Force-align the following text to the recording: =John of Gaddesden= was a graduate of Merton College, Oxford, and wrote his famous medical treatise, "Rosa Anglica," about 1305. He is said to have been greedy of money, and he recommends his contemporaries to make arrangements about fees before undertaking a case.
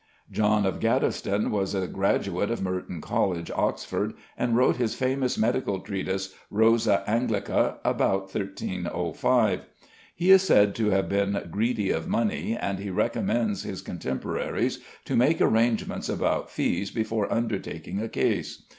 =John 0.31 0.65
of 0.65 0.79
Gaddesden= 0.79 1.51
was 1.51 1.75
a 1.75 1.85
graduate 1.87 2.49
of 2.49 2.59
Merton 2.59 3.01
College, 3.01 3.51
Oxford, 3.51 4.15
and 4.35 4.57
wrote 4.57 4.77
his 4.77 4.95
famous 4.95 5.37
medical 5.37 5.79
treatise, 5.79 6.33
"Rosa 6.49 7.03
Anglica," 7.07 7.75
about 7.85 8.21
1305. 8.33 9.61
He 10.15 10.31
is 10.31 10.41
said 10.41 10.73
to 10.73 10.89
have 10.89 11.07
been 11.07 11.49
greedy 11.51 11.91
of 11.91 12.07
money, 12.07 12.57
and 12.59 12.79
he 12.79 12.89
recommends 12.89 13.61
his 13.61 13.83
contemporaries 13.83 14.79
to 15.05 15.15
make 15.15 15.39
arrangements 15.39 16.09
about 16.09 16.49
fees 16.49 16.89
before 16.89 17.31
undertaking 17.31 18.01
a 18.01 18.09
case. 18.09 18.63